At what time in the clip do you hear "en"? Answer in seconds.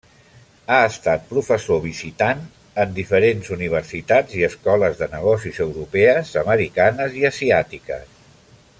2.85-2.95